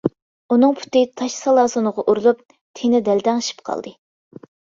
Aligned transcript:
ئۇنىڭ 0.53 0.71
پۇتى 0.77 1.03
تاش 1.21 1.35
سالاسۇنغا 1.41 2.05
ئۇرۇلۇپ، 2.07 2.41
تېنى 2.81 3.03
دەلدەڭشىپ 3.11 3.63
قالدى. 3.71 3.95